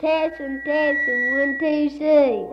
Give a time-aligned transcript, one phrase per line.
[0.00, 2.46] Testing, testing, one, two, three.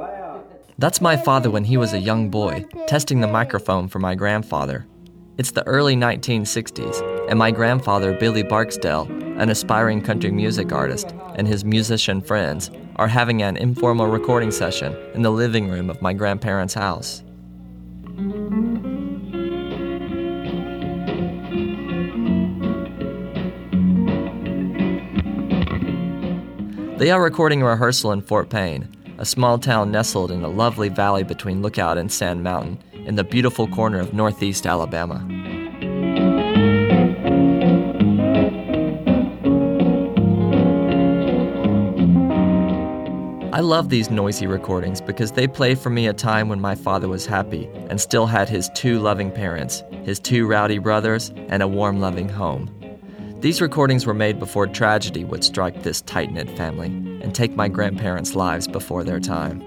[0.80, 4.88] That's my father when he was a young boy, testing the microphone for my grandfather.
[5.38, 9.08] It's the early 1960s, and my grandfather, Billy Barksdale,
[9.40, 14.96] an aspiring country music artist, and his musician friends are having an informal recording session
[15.14, 17.25] in the living room of my grandparents' house.
[26.98, 28.88] They are recording a rehearsal in Fort Payne,
[29.18, 33.24] a small town nestled in a lovely valley between Lookout and Sand Mountain in the
[33.26, 35.16] beautiful corner of northeast Alabama.
[43.52, 47.10] I love these noisy recordings because they play for me a time when my father
[47.10, 51.68] was happy and still had his two loving parents, his two rowdy brothers, and a
[51.68, 52.70] warm, loving home.
[53.46, 57.68] These recordings were made before tragedy would strike this tight knit family and take my
[57.68, 59.62] grandparents' lives before their time.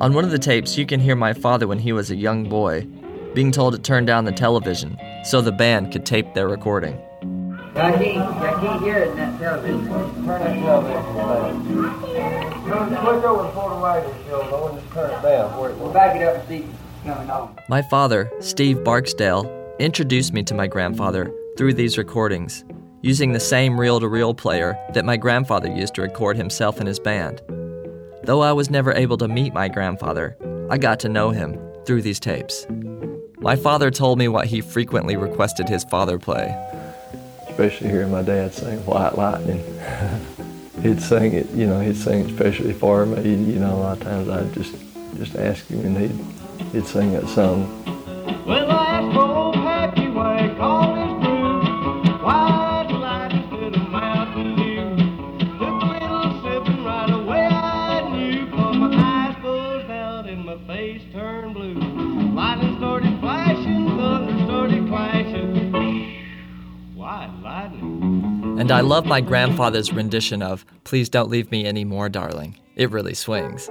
[0.00, 2.48] On one of the tapes, you can hear my father when he was a young
[2.48, 2.84] boy
[3.32, 7.00] being told to turn down the television so the band could tape their recording.
[7.76, 9.86] I can't, I can't hear it in that television.
[9.86, 11.74] Turn that television down.
[12.64, 15.56] Turn, look over before the radio show, though, and just turn it down.
[15.56, 17.56] We'll back it up and see if coming on.
[17.68, 22.64] My father, Steve Barksdale, introduced me to my grandfather through these recordings,
[23.02, 26.88] using the same reel to reel player that my grandfather used to record himself and
[26.88, 27.42] his band.
[28.24, 30.36] Though I was never able to meet my grandfather,
[30.70, 32.66] I got to know him through these tapes.
[33.38, 36.54] My father told me what he frequently requested his father play.
[37.48, 39.58] Especially hearing my dad sing White Lightning.
[40.82, 43.30] he'd sing it, you know, he'd sing it especially for me.
[43.30, 44.74] You know, a lot of times I'd just
[45.16, 47.66] just ask him and he'd, he'd sing that song.
[48.46, 48.59] Well,
[68.70, 72.56] And I love my grandfather's rendition of Please Don't Leave Me Anymore, Darling.
[72.76, 73.68] It really swings.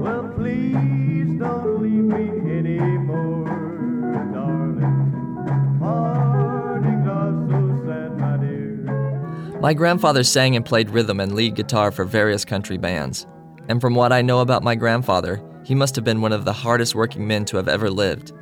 [0.00, 3.44] Well, please don't leave me anymore,
[4.32, 5.76] darling.
[5.78, 9.60] Parting's are so sad, my dear.
[9.60, 13.26] My grandfather sang and played rhythm and lead guitar for various country bands.
[13.68, 16.52] And from what I know about my grandfather, he must have been one of the
[16.54, 18.32] hardest working men to have ever lived.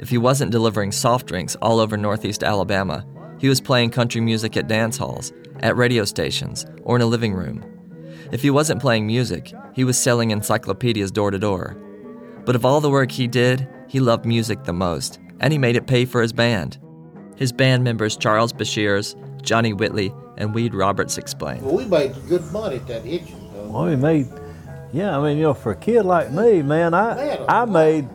[0.00, 3.04] If he wasn't delivering soft drinks all over northeast Alabama,
[3.38, 5.30] he was playing country music at dance halls,
[5.60, 7.62] at radio stations, or in a living room.
[8.32, 11.76] If he wasn't playing music, he was selling encyclopedias door to door.
[12.46, 15.76] But of all the work he did, he loved music the most, and he made
[15.76, 16.78] it pay for his band.
[17.36, 21.60] His band members Charles Bashirs, Johnny Whitley, and Weed Roberts explained.
[21.60, 23.50] Well, we made good money at that hitching.
[23.52, 23.68] though.
[23.68, 24.28] Well, we made,
[24.94, 28.08] yeah, I mean, you know, for a kid like me, man, I, Man, I made,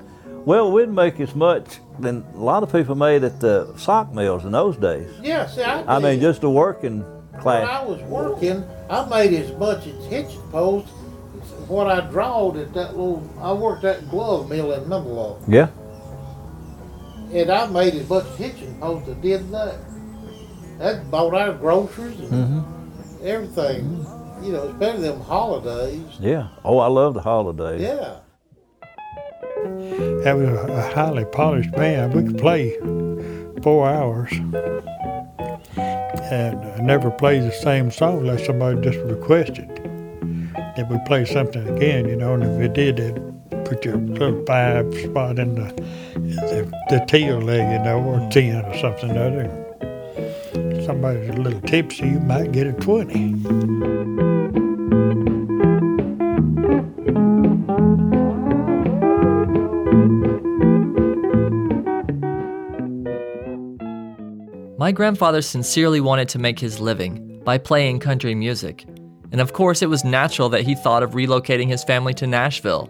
[0.46, 4.44] well, we'd make as much than a lot of people made at the sock mills
[4.46, 5.10] in those days.
[5.22, 7.68] Yeah, see, I, I mean, just a working when class.
[7.68, 10.88] I was working, I made as much as hitching post
[11.42, 13.28] as what I drawed at that little.
[13.42, 15.68] I worked that glove mill in Numberlaw, Yeah.
[17.34, 19.76] and I made as much hitching post as I did that.
[20.80, 23.26] That bought our groceries and Mm-hmm.
[23.28, 24.06] everything.
[24.44, 26.04] You know, it's better than holidays.
[26.20, 26.50] Yeah.
[26.66, 27.82] Oh, I love the holidays.
[27.82, 28.18] Yeah.
[30.26, 32.16] That was a highly polished band.
[32.16, 32.76] We could play
[33.62, 34.32] four hours
[35.78, 39.70] and never play the same song unless somebody just requested.
[40.78, 44.44] If we play something again, you know, and if we did, they'd put your little
[44.48, 45.72] five spot in the
[46.16, 48.30] the, the tail leg, you know, or mm-hmm.
[48.30, 49.48] ten or something other.
[50.84, 53.36] Somebody's a little tipsy, you might get a twenty.
[64.86, 68.86] My grandfather sincerely wanted to make his living by playing country music,
[69.32, 72.88] and of course, it was natural that he thought of relocating his family to Nashville.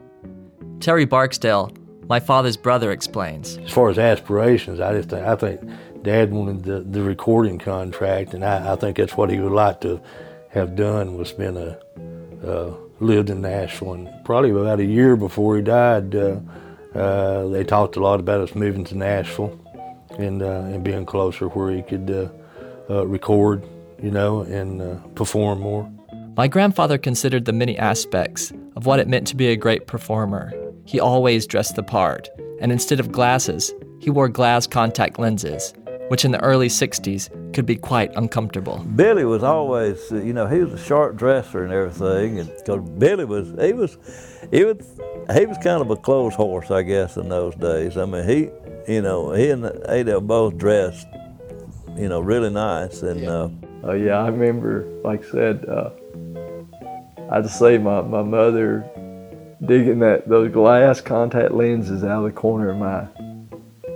[0.82, 1.72] Terry Barksdale,
[2.10, 3.58] my father's brother, explains.
[3.60, 5.62] As far as aspirations, I just think I think
[6.02, 9.80] Dad wanted the, the recording contract, and I, I think that's what he would like
[9.80, 10.02] to
[10.50, 11.80] have done was been a
[12.46, 13.94] uh, lived in Nashville.
[13.94, 16.42] And probably about a year before he died, uh,
[16.94, 19.58] uh, they talked a lot about us moving to Nashville
[20.18, 22.30] and uh, and being closer where he could uh,
[22.90, 23.66] uh, record,
[24.02, 25.90] you know, and perform more.
[26.38, 30.52] My grandfather considered the many aspects of what it meant to be a great performer.
[30.86, 32.30] He always dressed the part,
[32.60, 35.74] and instead of glasses, he wore glass contact lenses,
[36.10, 38.80] which in the early 60s could be quite uncomfortable.
[38.96, 42.90] Billy was always, uh, you know, he was a sharp dresser and everything, and because
[42.92, 43.98] Billy was, he was,
[44.52, 44.78] he was,
[45.34, 47.98] he was kind of a clothes horse, I guess, in those days.
[47.98, 48.50] I mean, he,
[48.92, 51.08] you know, he and Ada both dressed,
[51.96, 53.28] you know, really nice, and.
[53.28, 53.50] Uh,
[53.88, 55.92] Oh yeah, I remember, like I said, uh,
[57.30, 58.84] I just see my, my mother
[59.64, 63.08] digging that those glass contact lenses out of the corner of my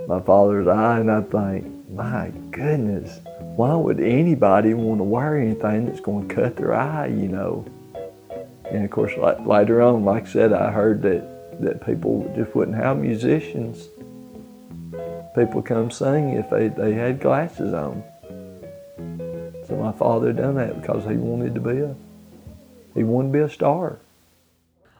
[0.06, 3.20] my father's eye, and I think, my goodness,
[3.56, 7.08] why would anybody want to wear anything that's going to cut their eye?
[7.08, 7.66] You know.
[8.70, 12.54] And of course, like, later on, like I said, I heard that that people just
[12.54, 13.88] wouldn't have musicians.
[15.34, 18.02] People come sing if they, they had glasses on.
[19.68, 21.94] So my father done that because he wanted to be a
[22.94, 23.98] he wanted to be a star.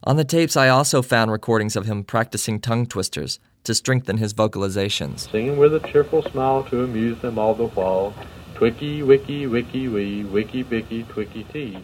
[0.05, 4.35] On the tapes, I also found recordings of him practicing tongue twisters to strengthen his
[4.35, 5.31] vocalizations.
[5.31, 8.15] Singing with a cheerful smile to amuse them all the while.
[8.55, 11.79] Twicky, wicky, wicky, wee, wicky, bicky, twicky, tee.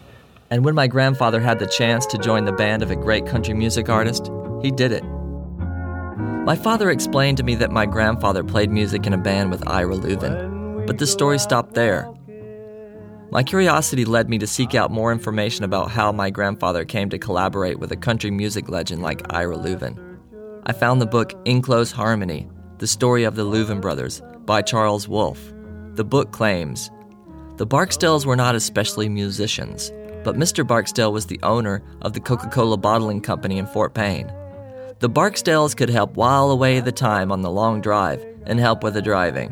[0.49, 3.53] And when my grandfather had the chance to join the band of a great country
[3.53, 4.31] music artist,
[4.61, 5.03] he did it.
[6.45, 9.95] My father explained to me that my grandfather played music in a band with Ira
[9.95, 12.09] Louvin, but the story stopped there.
[13.29, 17.19] My curiosity led me to seek out more information about how my grandfather came to
[17.19, 20.06] collaborate with a country music legend like Ira Louvin.
[20.69, 22.45] I found the book In Close Harmony
[22.79, 25.53] The Story of the Louvin Brothers by Charles Wolfe.
[25.93, 26.91] The book claims
[27.55, 29.93] The Barksdales were not especially musicians,
[30.25, 30.67] but Mr.
[30.67, 34.29] Barksdale was the owner of the Coca Cola bottling company in Fort Payne.
[34.99, 38.95] The Barksdales could help while away the time on the long drive and help with
[38.95, 39.51] the driving.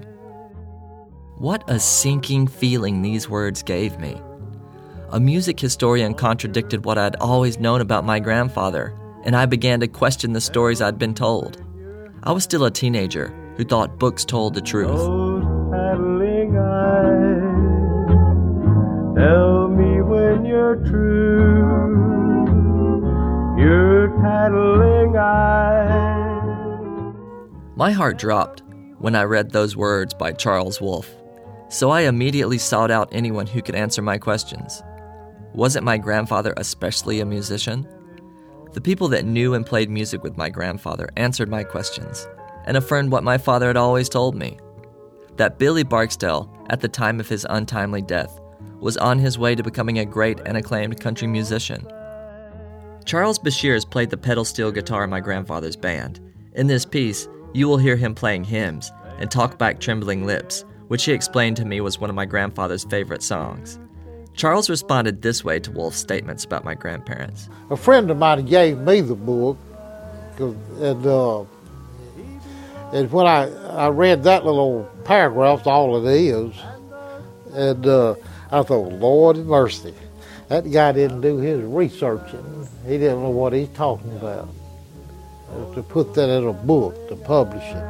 [1.38, 4.22] What a sinking feeling these words gave me.
[5.12, 8.94] A music historian contradicted what I'd always known about my grandfather,
[9.26, 11.62] and I began to question the stories I'd been told.
[12.24, 13.28] I was still a teenager
[13.58, 14.90] who thought books told the truth.
[19.18, 21.86] tell me when you're true.
[23.58, 24.86] Your tattling.
[27.78, 28.64] My heart dropped
[29.00, 31.14] when I read those words by Charles Wolfe,
[31.70, 34.82] so I immediately sought out anyone who could answer my questions.
[35.54, 37.88] Wasn't my grandfather especially a musician?
[38.76, 42.28] The people that knew and played music with my grandfather answered my questions
[42.66, 44.58] and affirmed what my father had always told me
[45.38, 48.38] that Billy Barksdale, at the time of his untimely death,
[48.82, 51.88] was on his way to becoming a great and acclaimed country musician.
[53.06, 56.20] Charles Bashirs played the pedal steel guitar in my grandfather's band.
[56.56, 61.06] In this piece, you will hear him playing hymns and Talk Back Trembling Lips, which
[61.06, 63.80] he explained to me was one of my grandfather's favorite songs.
[64.36, 67.50] Charles responded this way to Wolfe's statements about my grandparents.
[67.70, 69.58] A friend of mine gave me the book,
[70.38, 71.42] and uh,
[72.92, 76.54] and when I I read that little paragraph, all it is,
[77.54, 78.16] and uh,
[78.52, 79.94] I thought, Lord have mercy,
[80.50, 82.68] that guy didn't do his researching.
[82.86, 84.50] He didn't know what he's talking about.
[85.50, 87.86] Uh, To put that in a book, to publish it.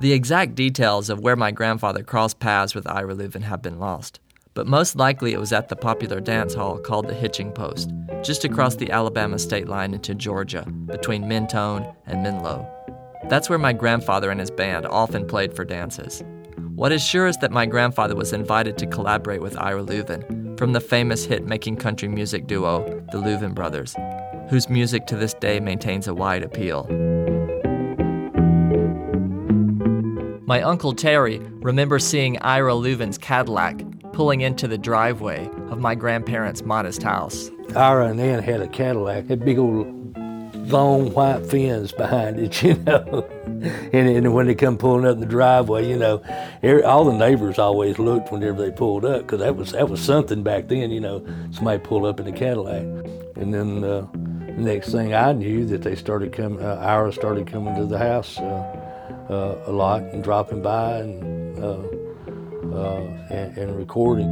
[0.00, 4.20] The exact details of where my grandfather crossed paths with Ira Louvin have been lost,
[4.56, 7.92] but most likely it was at the popular dance hall called the Hitching Post,
[8.24, 12.66] just across the Alabama state line into Georgia, between Mentone and Menlo.
[13.28, 16.24] That's where my grandfather and his band often played for dances.
[16.74, 20.72] What is sure is that my grandfather was invited to collaborate with Ira Louvin from
[20.72, 23.94] the famous hit making country music duo, the Louvin Brothers,
[24.48, 26.86] whose music to this day maintains a wide appeal.
[30.46, 33.82] My Uncle Terry remembers seeing Ira Louvin's Cadillac
[34.16, 37.50] pulling into the driveway of my grandparents' modest house.
[37.76, 39.86] Ira and Ann had a Cadillac, had big old
[40.72, 43.28] long white fins behind it, you know.
[43.92, 46.22] and, and when they come pulling up the driveway, you know,
[46.62, 50.00] every, all the neighbors always looked whenever they pulled up because that was that was
[50.00, 51.22] something back then, you know.
[51.50, 52.84] Somebody pulled up in a Cadillac,
[53.36, 56.64] and then uh, the next thing I knew that they started coming.
[56.64, 61.95] Uh, Ira started coming to the house uh, uh, a lot and dropping by and.
[62.72, 64.30] Uh, and, and recording.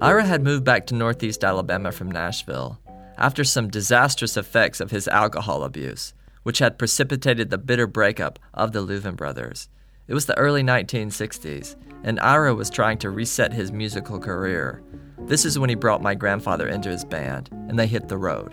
[0.00, 2.80] Ira had moved back to Northeast Alabama from Nashville
[3.18, 8.72] after some disastrous effects of his alcohol abuse, which had precipitated the bitter breakup of
[8.72, 9.68] the Louvin brothers.
[10.08, 14.82] It was the early 1960s, and Ira was trying to reset his musical career.
[15.26, 18.52] This is when he brought my grandfather into his band, and they hit the road.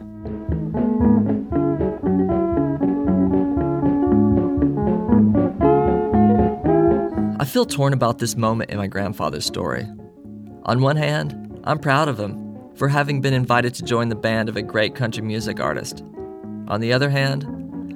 [7.50, 9.84] Feel torn about this moment in my grandfather's story.
[10.66, 14.50] On one hand, I'm proud of him for having been invited to join the band
[14.50, 16.04] of a great country music artist.
[16.68, 17.48] On the other hand,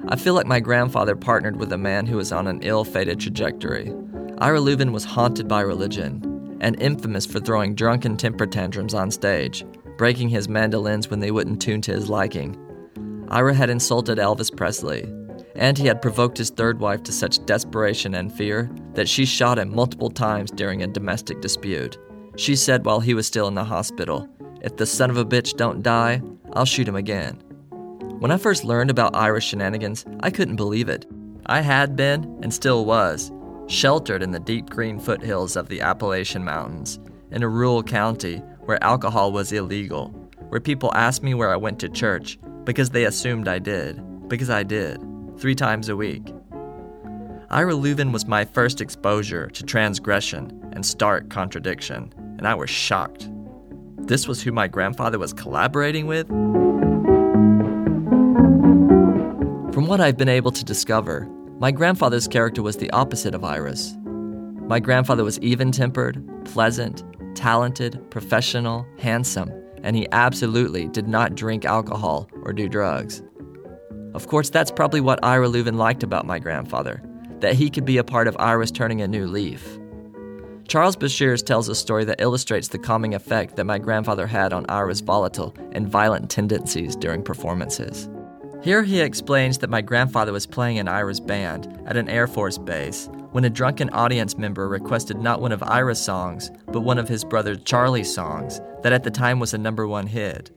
[0.10, 3.20] I feel like my grandfather partnered with a man who was on an ill fated
[3.20, 3.94] trajectory.
[4.40, 9.64] Ira Louvin was haunted by religion and infamous for throwing drunken temper tantrums on stage,
[9.98, 12.58] breaking his mandolins when they wouldn't tune to his liking.
[13.30, 15.04] Ira had insulted Elvis Presley,
[15.56, 19.60] and he had provoked his third wife to such desperation and fear that she shot
[19.60, 21.98] him multiple times during a domestic dispute.
[22.36, 24.28] She said while he was still in the hospital,
[24.62, 26.22] If the son of a bitch don't die,
[26.54, 27.36] I'll shoot him again.
[28.20, 31.06] When I first learned about Ira's shenanigans, I couldn't believe it.
[31.46, 33.32] I had been, and still was,
[33.68, 37.00] sheltered in the deep green foothills of the Appalachian Mountains,
[37.32, 40.08] in a rural county where alcohol was illegal,
[40.48, 44.50] where people asked me where I went to church because they assumed I did, because
[44.50, 45.02] I did,
[45.44, 46.34] three times a week.
[47.50, 53.30] Ira Louvin was my first exposure to transgression and stark contradiction, and I was shocked.
[53.98, 56.30] This was who my grandfather was collaborating with?
[59.74, 61.28] From what I've been able to discover,
[61.60, 63.98] my grandfather's character was the opposite of Ira's.
[63.98, 67.04] My grandfather was even tempered, pleasant,
[67.36, 69.52] talented, professional, handsome,
[69.84, 73.22] and he absolutely did not drink alcohol or do drugs.
[74.14, 77.02] Of course, that's probably what Ira Louvin liked about my grandfather
[77.40, 79.78] that he could be a part of Ira's turning a new leaf.
[80.66, 84.66] Charles Bashirs tells a story that illustrates the calming effect that my grandfather had on
[84.70, 88.10] Ira's volatile and violent tendencies during performances.
[88.64, 92.58] Here he explains that my grandfather was playing in Ira's band at an Air Force
[92.58, 97.10] base when a drunken audience member requested not one of Ira's songs, but one of
[97.10, 100.50] his brother Charlie's songs that at the time was a number one hit.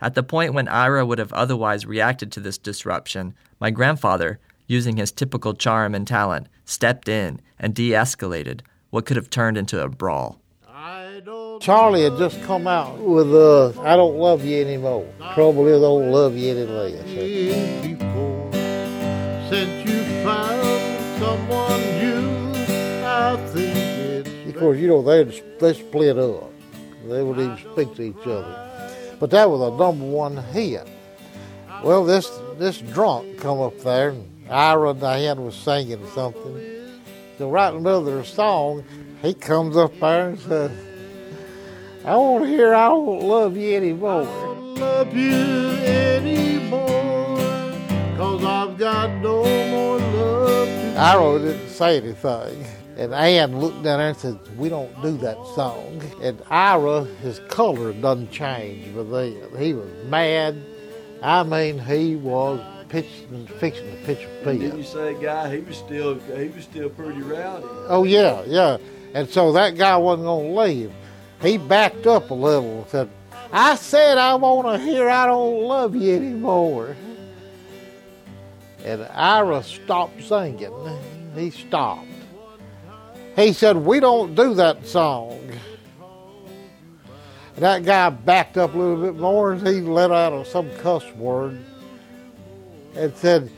[0.00, 4.96] At the point when Ira would have otherwise reacted to this disruption, my grandfather, using
[4.96, 9.82] his typical charm and talent, stepped in and de escalated what could have turned into
[9.82, 10.40] a brawl.
[11.60, 15.06] Charlie had just come out with uh, I Don't Love You Anymore.
[15.34, 17.86] Trouble is, I don't love you any less.
[17.86, 18.50] before.
[19.50, 22.52] Since you found someone new,
[23.04, 25.24] I think it's Of course, you know, they
[25.60, 26.50] they split up.
[27.06, 28.69] They wouldn't even speak to each other.
[29.20, 30.88] But that was a number one hit.
[31.84, 36.98] Well, this this drunk come up there, and Ira Diane was singing something.
[37.38, 38.82] So right in the middle of their song,
[39.22, 40.70] he comes up there and says,
[42.04, 44.22] I want to hear I don't love you anymore.
[44.22, 45.32] i love you
[45.84, 46.88] anymore.
[48.16, 52.66] Cause I've got no more love to Ira didn't say anything.
[53.00, 56.02] And Ann looked down there and said, We don't do that song.
[56.22, 59.56] And Ira, his color done changed with it.
[59.58, 60.62] He was mad.
[61.22, 64.84] I mean, he was pitching, fixing to pitch a Didn't you pin.
[64.84, 65.56] say, guy?
[65.56, 67.64] He was still he was still pretty rowdy.
[67.88, 68.76] Oh, yeah, yeah.
[69.14, 70.92] And so that guy wasn't going to leave.
[71.40, 73.10] He backed up a little and said,
[73.50, 76.94] I said I want to hear I don't love you anymore.
[78.84, 80.70] And Ira stopped singing.
[81.34, 82.06] He stopped.
[83.40, 85.40] He said, We don't do that song.
[87.56, 91.58] That guy backed up a little bit more and he let out some cuss word
[92.94, 93.50] and said,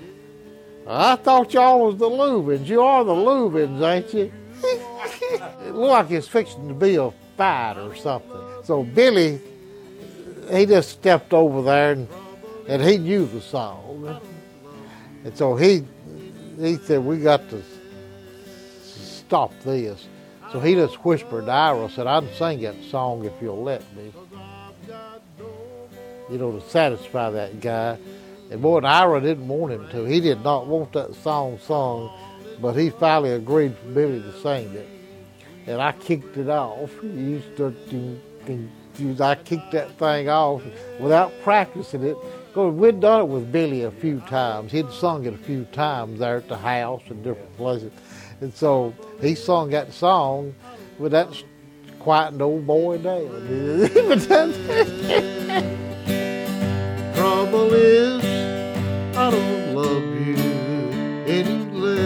[0.86, 2.66] I thought y'all was the Lubins.
[2.66, 4.32] You are the Lubins, ain't you?
[4.62, 8.40] it looked like it's fixing to be a fight or something.
[8.64, 9.40] So Billy,
[10.50, 12.08] he just stepped over there and,
[12.68, 14.20] and he knew the song.
[15.24, 15.84] And so he
[16.58, 17.62] he said, We got to
[19.32, 20.08] stop this.
[20.52, 24.12] So he just whispered to Ira, said, I'd sing that song if you'll let me.
[26.30, 27.96] You know, to satisfy that guy.
[28.50, 30.04] And boy, and Ira didn't want him to.
[30.04, 32.10] He did not want that song sung,
[32.60, 34.86] but he finally agreed for Billy to sing it.
[35.66, 36.92] And I kicked it off.
[37.02, 37.42] You
[39.18, 40.62] I kicked that thing off
[41.00, 42.18] without practicing it.
[42.48, 44.72] Because we'd done it with Billy a few times.
[44.72, 47.92] He'd sung it a few times there at the house and different places.
[48.42, 50.56] And so he sung that song,
[50.98, 51.44] but that's
[52.00, 53.28] quieting the old boy down.
[57.14, 58.24] Trouble is,
[59.16, 60.34] I don't love you
[61.24, 62.02] any less.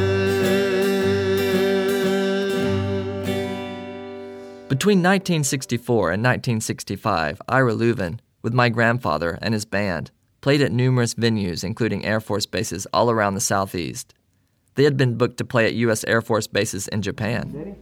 [4.69, 10.11] Between 1964 and 1965, Ira Louvin, with my grandfather and his band,
[10.43, 14.13] played at numerous venues, including Air Force bases all around the Southeast.
[14.77, 16.05] They had been booked to play at U.S.
[16.05, 17.77] Air Force bases in Japan.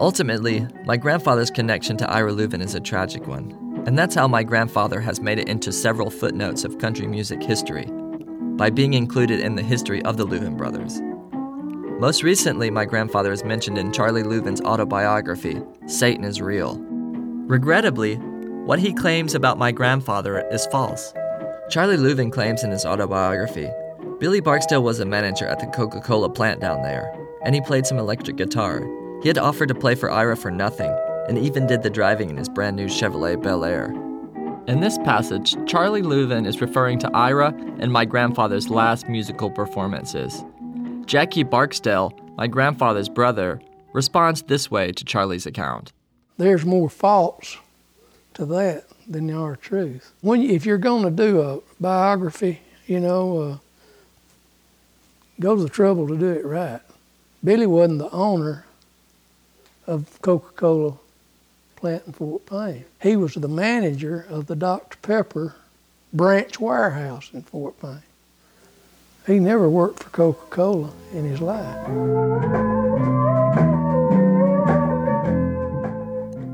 [0.00, 4.42] Ultimately, my grandfather's connection to Ira Louvin is a tragic one, and that's how my
[4.42, 7.86] grandfather has made it into several footnotes of country music history.
[8.60, 11.00] by being included in the history of the Louvin brothers.
[12.00, 16.78] Most recently, my grandfather is mentioned in Charlie Louvin's autobiography, Satan is Real.
[17.46, 18.14] Regrettably,
[18.64, 21.12] what he claims about my grandfather is false.
[21.68, 23.68] Charlie Louvin claims in his autobiography
[24.18, 27.14] Billy Barksdale was a manager at the Coca Cola plant down there,
[27.44, 28.80] and he played some electric guitar.
[29.20, 30.96] He had offered to play for Ira for nothing,
[31.28, 33.92] and even did the driving in his brand new Chevrolet Bel Air.
[34.66, 40.42] In this passage, Charlie Louvin is referring to Ira and my grandfather's last musical performances.
[41.10, 43.60] Jackie Barksdale, my grandfather's brother,
[43.92, 45.92] responds this way to Charlie's account.
[46.38, 47.56] There's more faults
[48.34, 50.12] to that than there are truth.
[50.20, 53.56] When if you're going to do a biography, you know, uh,
[55.40, 56.80] go to the trouble to do it right.
[57.42, 58.64] Billy wasn't the owner
[59.88, 60.96] of Coca-Cola
[61.74, 62.84] plant in Fort Payne.
[63.02, 64.96] He was the manager of the Dr.
[65.02, 65.56] Pepper
[66.12, 68.04] branch warehouse in Fort Payne.
[69.30, 71.86] He never worked for Coca-Cola in his life.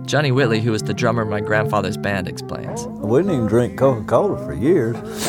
[0.07, 2.87] Johnny Whitley, who was the drummer of my grandfather's band, explains.
[2.87, 4.95] We didn't even drink Coca Cola for years.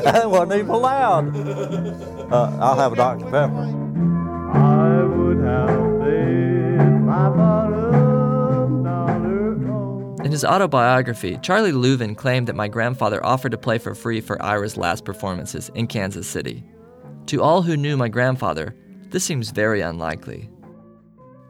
[0.00, 1.36] that wasn't even allowed.
[1.36, 3.26] Uh, I'll have a Dr.
[3.26, 3.68] Pepper.
[4.54, 7.69] I would have paid my bottom dollar
[10.30, 14.40] In his autobiography, Charlie Louvin claimed that my grandfather offered to play for free for
[14.40, 16.62] Ira's last performances in Kansas City.
[17.26, 18.76] To all who knew my grandfather,
[19.08, 20.48] this seems very unlikely.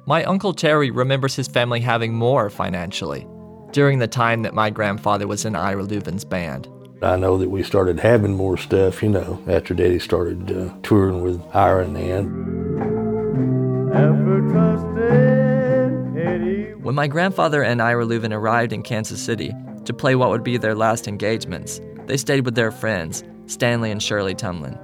[0.06, 3.26] My Uncle Terry remembers his family having more financially
[3.72, 6.66] during the time that my grandfather was in Ira Louvin's band.
[7.02, 11.20] I know that we started having more stuff, you know, after Daddy started uh, touring
[11.20, 13.90] with Ira and Ann.
[13.92, 15.29] ever trusted Eddie.
[16.90, 19.54] When my grandfather and Ira Louvin arrived in Kansas City
[19.84, 24.02] to play what would be their last engagements, they stayed with their friends, Stanley and
[24.02, 24.76] Shirley Tumlin.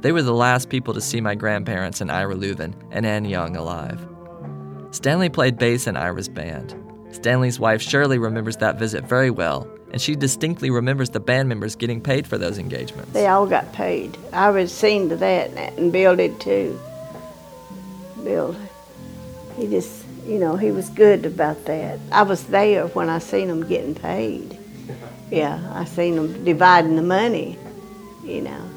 [0.00, 3.54] They were the last people to see my grandparents and Ira Louvin and Ann Young
[3.54, 4.00] alive.
[4.92, 6.74] Stanley played bass in Ira's band.
[7.10, 11.76] Stanley's wife Shirley remembers that visit very well, and she distinctly remembers the band members
[11.76, 13.12] getting paid for those engagements.
[13.12, 14.16] They all got paid.
[14.32, 16.80] I was seen to that, and Bill did too.
[18.24, 18.56] Bill,
[19.56, 21.98] he just, you know, he was good about that.
[22.12, 24.58] I was there when I seen them getting paid.
[25.30, 27.58] Yeah, I seen them dividing the money,
[28.22, 28.70] you know,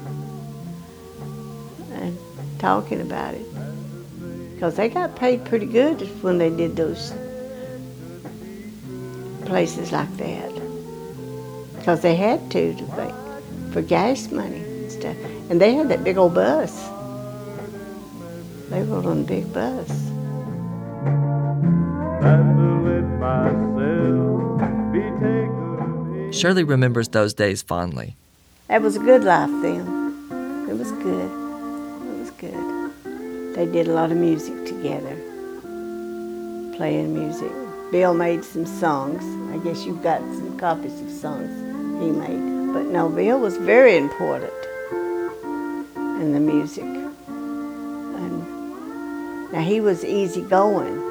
[1.92, 2.18] and
[2.58, 3.46] talking about it.
[4.54, 7.12] Because they got paid pretty good when they did those
[9.44, 10.52] places like that.
[11.76, 13.14] Because they had to, to pay
[13.72, 15.16] for gas money and stuff.
[15.50, 16.88] And they had that big old bus.
[18.68, 20.10] They rode on a big bus.
[26.32, 28.16] Shirley remembers those days fondly.
[28.68, 30.16] That was a good life then.
[30.70, 31.30] It was good.
[31.30, 33.54] It was good.
[33.54, 35.14] They did a lot of music together,
[36.76, 37.52] playing music.
[37.90, 39.22] Bill made some songs.
[39.52, 41.50] I guess you've got some copies of songs
[42.00, 42.72] he made.
[42.72, 44.54] But no, Bill was very important
[46.22, 46.84] in the music.
[46.84, 48.42] And
[49.52, 51.09] now he was easygoing.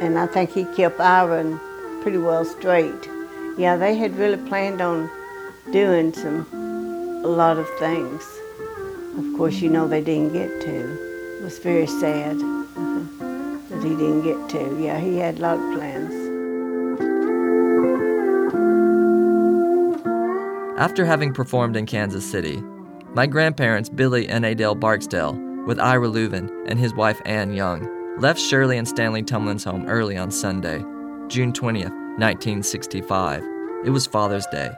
[0.00, 1.60] And I think he kept Iron
[2.02, 3.08] pretty well straight.
[3.56, 5.10] Yeah, they had really planned on
[5.72, 6.46] doing some
[7.24, 8.22] a lot of things.
[9.18, 11.38] Of course, you know they didn't get to.
[11.38, 13.00] It was very sad uh-huh,
[13.68, 14.80] that he didn't get to.
[14.80, 16.14] Yeah, he had a lot of plans.
[20.78, 22.62] After having performed in Kansas City,
[23.14, 25.32] my grandparents Billy and Adele Barksdale,
[25.66, 30.16] with Ira Louvin and his wife Ann Young, left Shirley and Stanley Tumlin's home early
[30.16, 30.78] on Sunday,
[31.28, 33.44] June 20th, 1965.
[33.84, 34.70] It was Father's Day.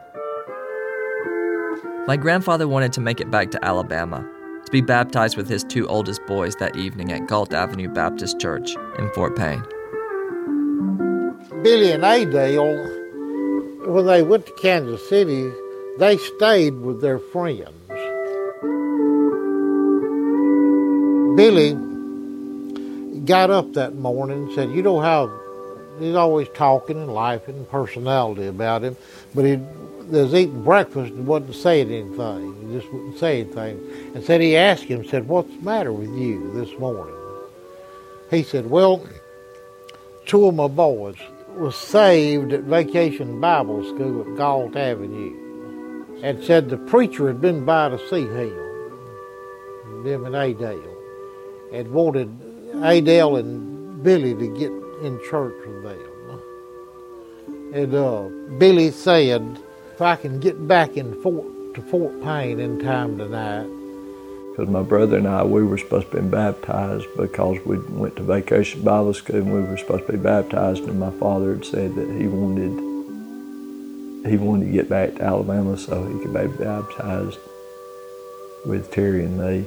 [2.07, 4.29] My grandfather wanted to make it back to Alabama
[4.64, 8.76] to be baptized with his two oldest boys that evening at Gault Avenue Baptist Church
[8.98, 9.62] in Fort Payne.
[11.62, 15.50] Billy and Adele, when they went to Kansas City,
[15.98, 17.70] they stayed with their friends.
[21.37, 21.89] Billy
[23.30, 25.30] got up that morning and said, You know how
[26.00, 28.96] he's always talking and laughing and personality about him,
[29.34, 29.56] but he
[30.08, 32.68] was eating breakfast and wasn't saying anything.
[32.68, 33.80] He just wouldn't say anything.
[34.14, 37.14] And said he asked him, said, What's the matter with you this morning?
[38.30, 39.06] He said, Well,
[40.26, 41.16] two of my boys
[41.54, 47.64] was saved at Vacation Bible School at Gault Avenue and said the preacher had been
[47.64, 50.96] by to see him, them and Adele,
[51.72, 52.36] and wanted
[52.74, 54.70] Adele and Billy to get
[55.04, 56.40] in church with them.
[57.74, 58.28] And uh,
[58.59, 59.59] Billy said
[59.94, 63.68] if I can get back in Fort to Fort Payne in time tonight.
[64.50, 68.22] Because my brother and I, we were supposed to be baptized because we went to
[68.22, 70.83] vacation Bible school and we were supposed to be baptized.
[70.85, 72.90] And my father had said that he wanted
[74.28, 77.38] he wanted to get back to Alabama so he could be baptized
[78.66, 79.66] with Terry and me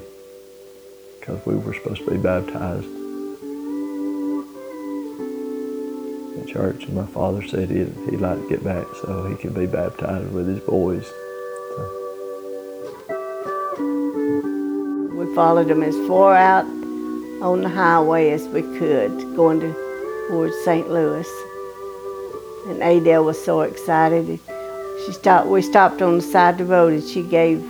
[1.26, 2.86] because we were supposed to be baptized
[6.36, 6.84] in church.
[6.84, 10.34] And my father said he'd, he'd like to get back so he could be baptized
[10.34, 11.10] with his boys.
[15.18, 16.66] We followed him as far out
[17.42, 19.74] on the highway as we could, going to
[20.28, 20.90] towards St.
[20.90, 21.30] Louis.
[22.68, 24.40] And Adele was so excited.
[25.06, 25.48] She stopped.
[25.48, 27.62] We stopped on the side of the road, and she gave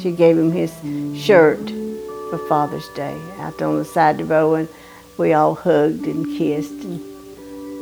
[0.00, 0.72] she gave him his
[1.18, 1.77] shirt
[2.28, 4.68] for Father's Day out on the side of the road, and
[5.16, 7.00] we all hugged and kissed and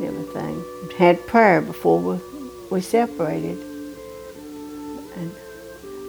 [0.03, 0.63] everything.
[0.97, 2.19] Had prayer before we,
[2.69, 3.57] we separated.
[5.15, 5.31] And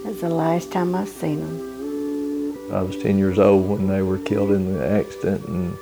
[0.05, 2.73] that's the last time I seen them.
[2.73, 5.77] I was 10 years old when they were killed in the accident, and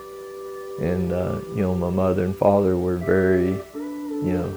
[0.81, 4.49] and uh, you know my mother and father were very, you know,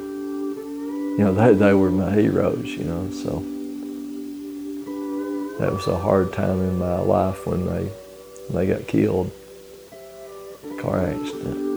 [1.18, 3.10] you know they they were my heroes, you know.
[3.12, 3.44] So
[5.60, 7.86] that was a hard time in my life when they
[8.48, 9.32] when they got killed,
[10.82, 11.68] car accident.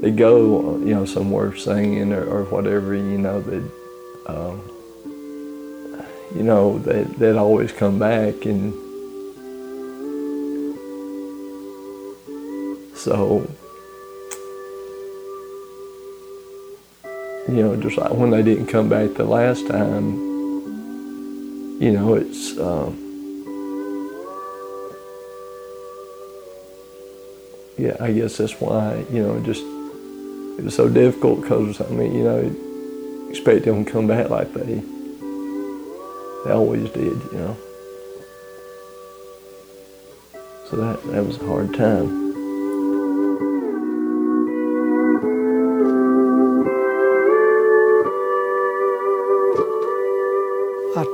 [0.00, 3.70] They go, you know, somewhere singing or, or whatever, you know, that.
[4.26, 4.70] Um,
[6.34, 8.74] you know, they, they'd always come back and
[12.96, 13.48] so,
[17.48, 20.12] you know, just like when they didn't come back the last time,
[21.80, 22.96] you know, it's, um,
[27.76, 29.62] yeah, I guess that's why, you know, just,
[30.58, 34.54] it was so difficult because, I mean, you know, expect them to come back like
[34.54, 34.82] they,
[36.44, 37.56] they always did, you know.
[40.70, 42.23] So that, that was a hard time.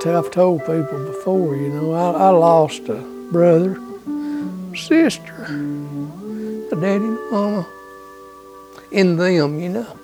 [0.07, 3.79] I've told people before, you know, I, I lost a brother,
[4.75, 7.67] sister, a daddy and a mama
[8.91, 9.97] in them, you know.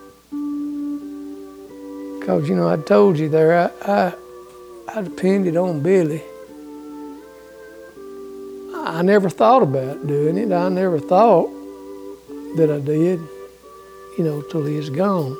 [2.18, 4.14] Because, you know, I told you there, I, I,
[4.94, 6.22] I depended on Billy.
[8.74, 10.52] I never thought about doing it.
[10.52, 11.48] I never thought
[12.56, 13.20] that I did,
[14.18, 15.36] you know, till he was gone.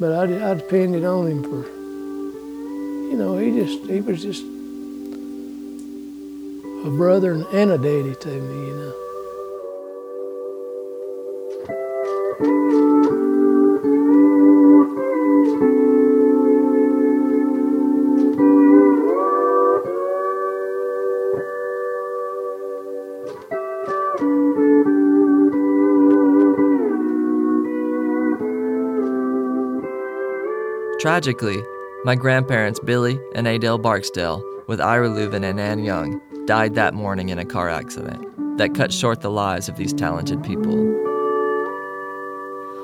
[0.00, 1.81] But I, I depended on him for,
[3.12, 4.42] you know, he just, he was just
[6.86, 8.94] a brother and a daddy to me, you know.
[30.98, 31.62] Tragically,
[32.04, 37.28] my grandparents Billy and Adele Barksdale, with Ira Louvin and Ann Young, died that morning
[37.28, 38.26] in a car accident
[38.58, 40.76] that cut short the lives of these talented people.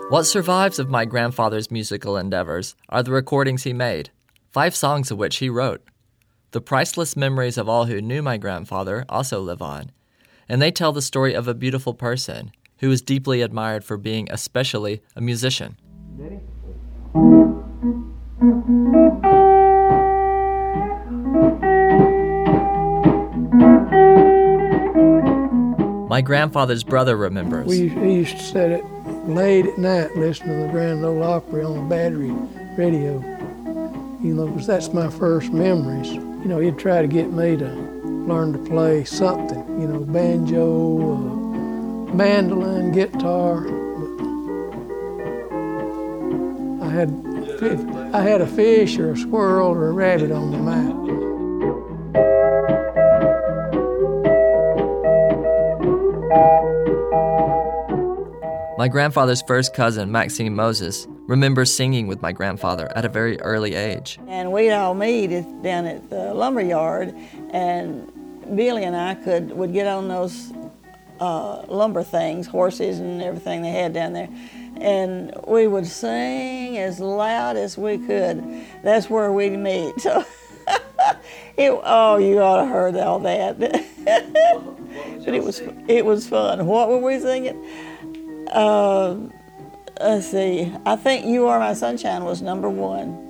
[0.08, 4.10] What survives of my grandfather's musical endeavors are the recordings he made,
[4.52, 5.82] five songs of which he wrote.
[6.52, 9.90] The priceless memories of all who knew my grandfather also live on,
[10.48, 14.28] and they tell the story of a beautiful person who was deeply admired for being
[14.30, 15.76] especially a musician.
[26.18, 27.68] My grandfather's brother remembers.
[27.68, 28.84] We used, to sit it
[29.28, 32.32] late at night listening to the Grand Ole Opry on the battery
[32.76, 33.20] radio.
[34.20, 36.10] You know, 'cause that's my first memories.
[36.10, 37.68] You know, he'd try to get me to
[38.02, 43.68] learn to play something, you know, banjo, uh, mandolin, guitar.
[46.82, 51.17] I had, I had a fish or a squirrel or a rabbit on the map.
[58.78, 63.74] My grandfather's first cousin, Maxine Moses, remembers singing with my grandfather at a very early
[63.74, 64.20] age.
[64.28, 65.30] And we'd all meet
[65.64, 67.12] down at the lumber yard,
[67.50, 68.08] and
[68.54, 70.52] Billy and I could would get on those
[71.18, 74.28] uh, lumber things, horses and everything they had down there,
[74.76, 78.64] and we would sing as loud as we could.
[78.84, 80.06] That's where we'd meet.
[81.56, 83.58] It, oh, you ought to heard all that.
[83.58, 86.66] but it was it was fun.
[86.66, 87.60] What were we singing?
[88.52, 89.16] Uh,
[90.00, 90.72] let's see.
[90.86, 93.26] I think "You Are My Sunshine" was number one.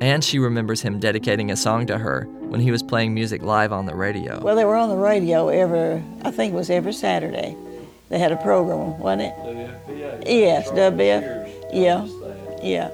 [0.00, 3.72] And she remembers him dedicating a song to her when he was playing music live
[3.72, 4.40] on the radio.
[4.40, 6.02] Well, they were on the radio every.
[6.22, 7.56] I think it was every Saturday.
[8.08, 10.26] They had a program, wasn't it?
[10.26, 11.72] Yes, WF.
[11.72, 12.06] Yeah,
[12.62, 12.88] yeah.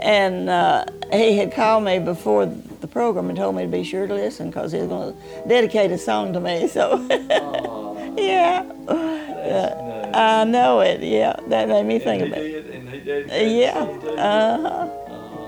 [0.00, 4.06] And uh, he had called me before the program and told me to be sure
[4.06, 6.66] to listen because he was going to dedicate a song to me.
[6.68, 7.04] So,
[8.16, 8.64] yeah.
[8.88, 11.02] Uh, I know it.
[11.02, 13.50] Yeah, that made me think of it.
[13.50, 13.80] Yeah.
[14.16, 14.88] Uh huh.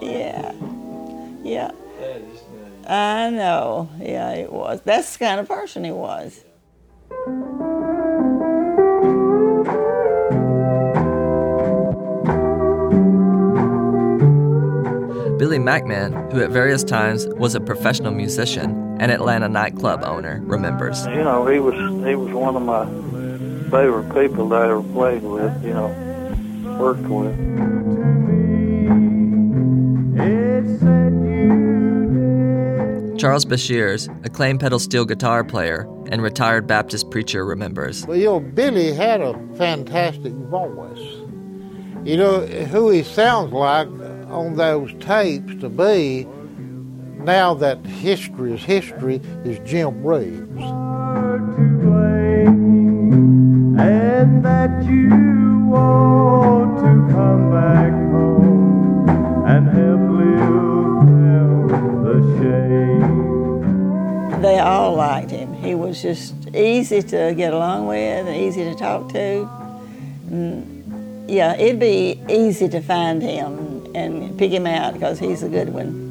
[0.03, 0.53] Yeah.
[1.43, 1.71] Yeah.
[2.87, 3.89] I know.
[4.01, 4.81] Yeah, it was.
[4.85, 6.45] That's the kind of person he was.
[15.39, 21.07] Billy McMahon, who at various times was a professional musician and Atlanta nightclub owner, remembers.
[21.07, 21.75] You know, he was
[22.07, 22.85] he was one of my
[23.71, 25.65] favorite people that I ever played with.
[25.65, 27.51] You know, worked with.
[33.19, 38.07] Charles Bashirs, acclaimed pedal steel guitar player and retired Baptist preacher, remembers.
[38.07, 40.99] Well, you know, Billy had a fantastic voice.
[42.03, 43.89] You know, who he sounds like
[44.31, 46.27] on those tapes to be,
[47.19, 50.65] now that history is history, is Jim Reeves.
[53.79, 55.09] And that you
[55.67, 59.09] want to come back home
[59.47, 61.67] and help live down
[62.05, 64.41] the shame.
[64.43, 65.53] They all liked him.
[65.55, 69.49] He was just easy to get along with and easy to talk to.
[70.31, 75.49] And yeah, it'd be easy to find him and pick him out because he's a
[75.49, 76.09] good one.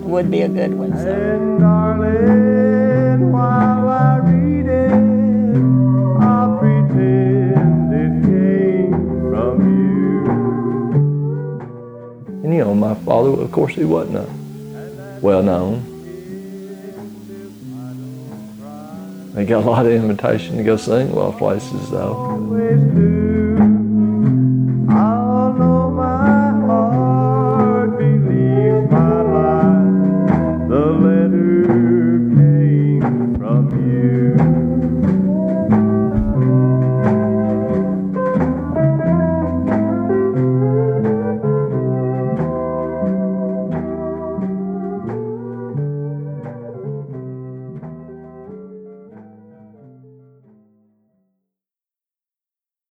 [0.00, 0.96] Would be a good one.
[0.96, 1.97] So.
[13.28, 14.28] Father, of course, he wasn't
[15.22, 15.84] well known.
[19.34, 23.47] They got a lot of invitation to go sing of places, though.